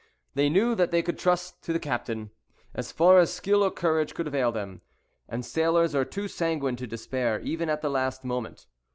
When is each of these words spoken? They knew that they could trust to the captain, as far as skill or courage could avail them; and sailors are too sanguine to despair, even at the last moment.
They 0.33 0.49
knew 0.49 0.73
that 0.73 0.89
they 0.89 1.03
could 1.03 1.19
trust 1.19 1.61
to 1.61 1.71
the 1.71 1.77
captain, 1.79 2.31
as 2.73 2.91
far 2.91 3.19
as 3.19 3.31
skill 3.31 3.61
or 3.61 3.69
courage 3.69 4.15
could 4.15 4.25
avail 4.25 4.51
them; 4.51 4.81
and 5.29 5.45
sailors 5.45 5.93
are 5.93 6.05
too 6.05 6.27
sanguine 6.27 6.75
to 6.77 6.87
despair, 6.87 7.39
even 7.41 7.69
at 7.69 7.83
the 7.83 7.87
last 7.91 8.23
moment. 8.23 8.65